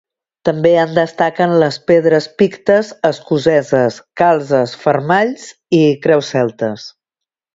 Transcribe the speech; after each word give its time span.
També 0.47 0.69
en 0.83 0.93
destaquen 0.97 1.51
les 1.63 1.75
pedres 1.91 2.27
pictes 2.43 2.89
escoceses, 3.11 3.99
calzes, 4.23 4.75
fermalls 4.87 5.47
i 5.83 5.85
creus 6.07 6.33
celtes. 6.37 6.89